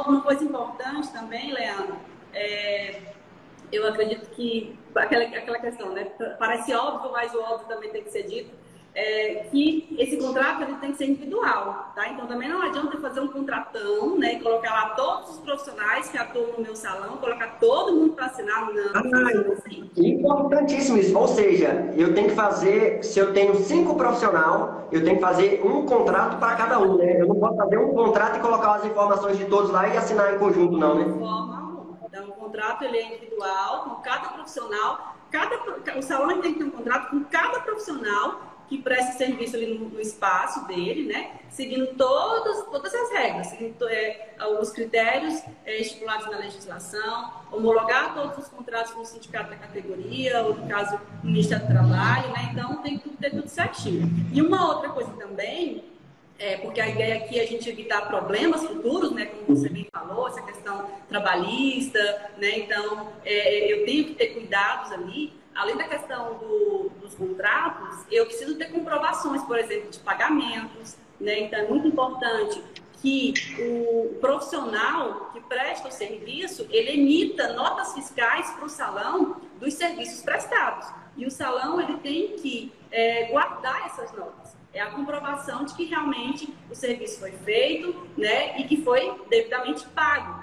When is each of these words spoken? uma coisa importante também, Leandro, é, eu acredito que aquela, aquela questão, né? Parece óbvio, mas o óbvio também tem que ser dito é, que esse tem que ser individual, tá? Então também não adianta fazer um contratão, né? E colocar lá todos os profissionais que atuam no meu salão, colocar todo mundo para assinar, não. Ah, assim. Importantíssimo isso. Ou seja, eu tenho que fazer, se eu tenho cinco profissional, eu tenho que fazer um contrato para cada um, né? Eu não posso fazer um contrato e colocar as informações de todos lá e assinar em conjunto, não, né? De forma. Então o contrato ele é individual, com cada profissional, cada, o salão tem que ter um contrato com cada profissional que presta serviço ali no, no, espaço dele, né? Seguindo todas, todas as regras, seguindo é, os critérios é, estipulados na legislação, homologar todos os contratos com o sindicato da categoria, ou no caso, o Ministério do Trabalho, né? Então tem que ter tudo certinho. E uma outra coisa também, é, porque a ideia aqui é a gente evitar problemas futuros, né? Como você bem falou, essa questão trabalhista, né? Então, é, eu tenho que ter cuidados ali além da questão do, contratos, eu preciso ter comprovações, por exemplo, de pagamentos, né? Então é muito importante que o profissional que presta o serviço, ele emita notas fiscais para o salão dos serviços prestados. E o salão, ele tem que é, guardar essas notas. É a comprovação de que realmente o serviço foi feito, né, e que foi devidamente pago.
uma 0.00 0.22
coisa 0.22 0.44
importante 0.44 1.12
também, 1.12 1.52
Leandro, 1.52 1.96
é, 2.32 3.00
eu 3.70 3.86
acredito 3.86 4.30
que 4.30 4.78
aquela, 4.94 5.24
aquela 5.24 5.58
questão, 5.58 5.92
né? 5.92 6.04
Parece 6.38 6.74
óbvio, 6.74 7.12
mas 7.12 7.34
o 7.34 7.40
óbvio 7.40 7.68
também 7.68 7.90
tem 7.90 8.02
que 8.02 8.10
ser 8.10 8.24
dito 8.24 8.62
é, 8.94 9.46
que 9.50 9.94
esse 9.98 10.16
tem 10.82 10.90
que 10.92 10.98
ser 10.98 11.06
individual, 11.06 11.92
tá? 11.94 12.08
Então 12.08 12.26
também 12.26 12.48
não 12.48 12.60
adianta 12.60 13.00
fazer 13.00 13.20
um 13.20 13.28
contratão, 13.28 14.18
né? 14.18 14.34
E 14.34 14.40
colocar 14.40 14.72
lá 14.72 14.88
todos 14.90 15.30
os 15.30 15.38
profissionais 15.38 16.10
que 16.10 16.18
atuam 16.18 16.52
no 16.58 16.62
meu 16.62 16.74
salão, 16.76 17.16
colocar 17.16 17.58
todo 17.60 17.94
mundo 17.94 18.14
para 18.14 18.26
assinar, 18.26 18.70
não. 18.72 18.90
Ah, 18.94 19.52
assim. 19.52 19.90
Importantíssimo 19.96 20.98
isso. 20.98 21.16
Ou 21.16 21.28
seja, 21.28 21.92
eu 21.96 22.12
tenho 22.14 22.28
que 22.28 22.34
fazer, 22.34 23.02
se 23.04 23.18
eu 23.18 23.32
tenho 23.32 23.54
cinco 23.54 23.94
profissional, 23.94 24.88
eu 24.90 25.02
tenho 25.02 25.16
que 25.16 25.22
fazer 25.22 25.64
um 25.64 25.86
contrato 25.86 26.38
para 26.38 26.56
cada 26.56 26.80
um, 26.80 26.96
né? 26.96 27.20
Eu 27.20 27.28
não 27.28 27.36
posso 27.36 27.56
fazer 27.56 27.78
um 27.78 27.94
contrato 27.94 28.36
e 28.36 28.40
colocar 28.40 28.74
as 28.74 28.84
informações 28.84 29.38
de 29.38 29.44
todos 29.44 29.70
lá 29.70 29.88
e 29.88 29.96
assinar 29.96 30.34
em 30.34 30.38
conjunto, 30.38 30.76
não, 30.76 30.96
né? 30.96 31.04
De 31.04 31.18
forma. 31.18 31.62
Então 32.04 32.28
o 32.28 32.32
contrato 32.32 32.84
ele 32.84 32.98
é 32.98 33.06
individual, 33.06 33.84
com 33.84 34.02
cada 34.02 34.28
profissional, 34.30 35.14
cada, 35.30 35.56
o 35.96 36.02
salão 36.02 36.40
tem 36.42 36.52
que 36.52 36.58
ter 36.58 36.64
um 36.64 36.70
contrato 36.70 37.10
com 37.10 37.24
cada 37.24 37.60
profissional 37.60 38.51
que 38.72 38.82
presta 38.82 39.12
serviço 39.12 39.54
ali 39.54 39.74
no, 39.74 39.90
no, 39.90 40.00
espaço 40.00 40.66
dele, 40.66 41.12
né? 41.12 41.32
Seguindo 41.50 41.94
todas, 41.94 42.64
todas 42.64 42.94
as 42.94 43.10
regras, 43.10 43.48
seguindo 43.48 43.86
é, 43.86 44.34
os 44.58 44.70
critérios 44.70 45.42
é, 45.66 45.78
estipulados 45.78 46.26
na 46.30 46.38
legislação, 46.38 47.30
homologar 47.52 48.14
todos 48.14 48.38
os 48.38 48.48
contratos 48.48 48.92
com 48.92 49.02
o 49.02 49.04
sindicato 49.04 49.50
da 49.50 49.56
categoria, 49.56 50.42
ou 50.42 50.54
no 50.54 50.66
caso, 50.66 50.98
o 51.22 51.26
Ministério 51.26 51.66
do 51.66 51.72
Trabalho, 51.72 52.30
né? 52.32 52.48
Então 52.50 52.76
tem 52.82 52.98
que 52.98 53.10
ter 53.10 53.30
tudo 53.30 53.48
certinho. 53.48 54.08
E 54.32 54.40
uma 54.40 54.74
outra 54.74 54.88
coisa 54.88 55.12
também, 55.12 55.84
é, 56.38 56.56
porque 56.56 56.80
a 56.80 56.88
ideia 56.88 57.16
aqui 57.16 57.38
é 57.38 57.42
a 57.42 57.46
gente 57.46 57.68
evitar 57.68 58.08
problemas 58.08 58.64
futuros, 58.64 59.12
né? 59.12 59.26
Como 59.26 59.54
você 59.54 59.68
bem 59.68 59.86
falou, 59.92 60.28
essa 60.28 60.40
questão 60.40 60.88
trabalhista, 61.10 62.00
né? 62.38 62.60
Então, 62.60 63.12
é, 63.22 63.70
eu 63.70 63.84
tenho 63.84 64.06
que 64.06 64.14
ter 64.14 64.28
cuidados 64.28 64.90
ali 64.92 65.42
além 65.54 65.76
da 65.76 65.84
questão 65.84 66.38
do, 66.38 66.81
contratos, 67.14 68.04
eu 68.10 68.26
preciso 68.26 68.56
ter 68.56 68.66
comprovações, 68.66 69.42
por 69.42 69.58
exemplo, 69.58 69.90
de 69.90 69.98
pagamentos, 70.00 70.96
né? 71.20 71.40
Então 71.40 71.58
é 71.58 71.66
muito 71.68 71.86
importante 71.86 72.62
que 73.00 73.34
o 73.58 74.14
profissional 74.20 75.30
que 75.32 75.40
presta 75.40 75.88
o 75.88 75.90
serviço, 75.90 76.66
ele 76.70 76.92
emita 76.92 77.52
notas 77.52 77.92
fiscais 77.94 78.48
para 78.50 78.64
o 78.64 78.68
salão 78.68 79.40
dos 79.58 79.74
serviços 79.74 80.22
prestados. 80.22 80.88
E 81.16 81.26
o 81.26 81.30
salão, 81.30 81.80
ele 81.80 81.98
tem 81.98 82.36
que 82.36 82.72
é, 82.90 83.24
guardar 83.24 83.86
essas 83.86 84.12
notas. 84.12 84.56
É 84.72 84.80
a 84.80 84.90
comprovação 84.90 85.64
de 85.64 85.74
que 85.74 85.84
realmente 85.84 86.54
o 86.70 86.74
serviço 86.74 87.18
foi 87.18 87.32
feito, 87.32 88.08
né, 88.16 88.58
e 88.58 88.64
que 88.64 88.82
foi 88.82 89.20
devidamente 89.28 89.86
pago. 89.88 90.40